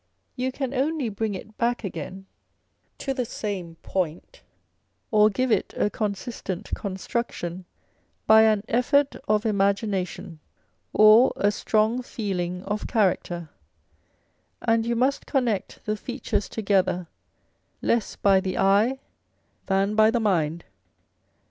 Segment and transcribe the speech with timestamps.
[0.35, 2.25] You can only bring it back again
[2.97, 4.41] to the same point
[5.11, 7.65] or give it a consistent construction
[8.25, 10.39] by an effort of imagination,
[10.91, 13.49] or a strong feeling of character;
[14.63, 17.05] and you must connect the features together
[17.83, 18.97] less by the eye
[19.67, 20.65] than by the mind.